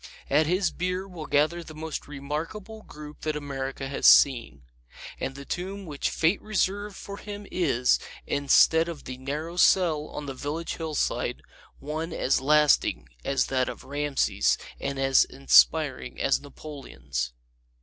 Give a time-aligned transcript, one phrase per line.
[0.31, 4.63] At his bier will gather the most remarkable group that America has seen.
[5.19, 10.25] And the tomb which Fate reserved for him is, instead of the narrow cell on
[10.25, 11.43] the village hillside,
[11.77, 17.33] one as lasting as that of Rameses and as inspiring as Napoleon's.